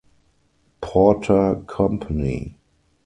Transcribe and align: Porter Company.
Porter 0.81 1.61
Company. 1.67 2.55